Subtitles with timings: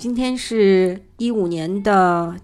[0.00, 2.34] 嗯，今天是一五年的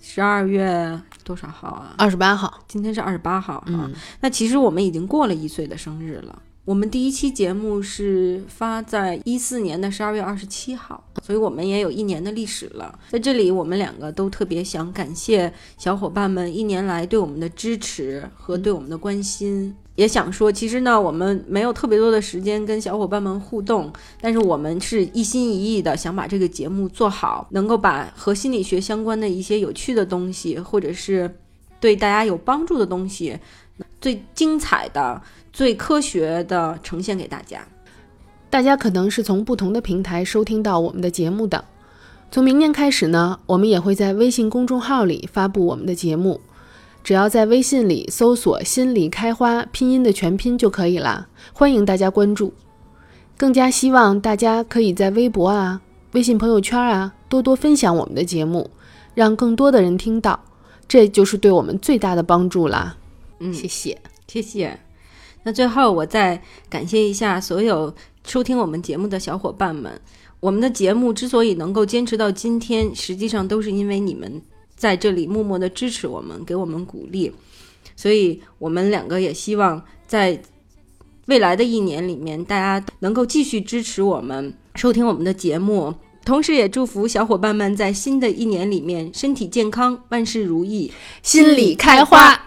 [0.00, 1.94] 十二月多少号啊？
[1.96, 2.60] 二十八号。
[2.66, 3.64] 今天是二十八号哈。
[3.68, 6.42] 嗯，那其实我们已经过了一岁的生日了。
[6.64, 12.98] 我们第一期节目是发在一四年的十二月二十七号，所以我们也有一年的历史了。
[13.10, 19.76] 在这里，我们两个都特别想感谢小伙伴们一年来对我们的支持和对我们的关心。
[19.96, 31.36] 也想说，其实呢，我们没有特别多的时间跟小伙伴们互动，但是我们是一心一意的想把这个节目做好，能够把和心理学相关的一些有趣的东西，或者是
[31.80, 33.38] 对大家有帮助的东西，
[34.00, 35.22] 最精彩的。
[35.54, 37.64] 最科学的呈现给大家。
[38.50, 41.64] 大家可能是从不同的平台收听到我们的节目的。
[42.32, 46.40] 从明年开始呢，我们也会在微信公众号里发布我们的节目。
[47.04, 51.28] 只要在微信里搜索“心里开花”拼音的全拼就可以了。
[51.52, 52.54] 欢迎大家关注。
[53.36, 55.82] 更加希望大家可以在微博啊、
[56.12, 58.70] 微信朋友圈啊多多分享我们的节目，
[59.14, 60.42] 让更多的人听到，
[60.88, 62.96] 这就是对我们最大的帮助啦。
[63.38, 64.80] 嗯，谢谢，谢谢。
[65.42, 67.94] 那最后，我再感谢一下所有
[68.26, 70.00] 收听我们节目的小伙伴们。
[70.40, 74.40] 我们的节目之所以能够坚持到今天，实际上都是因为你们
[74.76, 77.32] 在这里默默的支持我们，给我们鼓励。
[77.96, 80.42] 所以，我们两个也希望在
[81.26, 85.94] 未来的一年里面，大家能够继续支持我们，收听我们的节目。
[86.24, 92.43] 同时，也祝福小伙伴们在新的一年里面身体健康，万事如意，心里开花。